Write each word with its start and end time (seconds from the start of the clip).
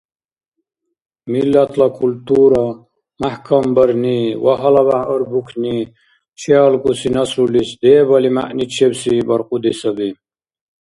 Миллатла 1.31 1.87
культура 1.99 2.63
мяхӀкамбарни 3.21 4.19
ва 4.43 4.53
гьалабяхӀ 4.61 5.09
арбукни 5.15 5.77
чеалкӀуси 6.39 7.09
наслулис 7.17 7.69
дебали 7.81 8.29
мягӀничебси 8.35 9.25
баркьуди 9.27 9.73
саби. 9.79 10.09